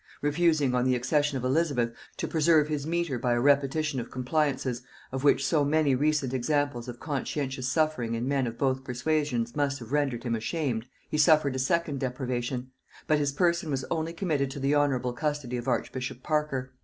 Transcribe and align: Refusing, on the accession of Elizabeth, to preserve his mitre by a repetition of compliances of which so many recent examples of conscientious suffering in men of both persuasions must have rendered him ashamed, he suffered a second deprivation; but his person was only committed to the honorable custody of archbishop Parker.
Refusing, 0.23 0.73
on 0.73 0.83
the 0.83 0.95
accession 0.95 1.37
of 1.37 1.43
Elizabeth, 1.43 1.91
to 2.17 2.27
preserve 2.27 2.67
his 2.69 2.87
mitre 2.87 3.19
by 3.19 3.33
a 3.33 3.39
repetition 3.39 3.99
of 3.99 4.09
compliances 4.09 4.81
of 5.11 5.23
which 5.23 5.45
so 5.45 5.63
many 5.63 5.93
recent 5.93 6.33
examples 6.33 6.87
of 6.87 6.99
conscientious 6.99 7.67
suffering 7.67 8.15
in 8.15 8.27
men 8.27 8.47
of 8.47 8.57
both 8.57 8.83
persuasions 8.83 9.55
must 9.55 9.77
have 9.77 9.91
rendered 9.91 10.23
him 10.23 10.33
ashamed, 10.33 10.87
he 11.07 11.19
suffered 11.19 11.55
a 11.55 11.59
second 11.59 11.99
deprivation; 11.99 12.71
but 13.05 13.19
his 13.19 13.31
person 13.31 13.69
was 13.69 13.85
only 13.91 14.11
committed 14.11 14.49
to 14.49 14.59
the 14.59 14.73
honorable 14.73 15.13
custody 15.13 15.55
of 15.55 15.67
archbishop 15.67 16.23
Parker. 16.23 16.73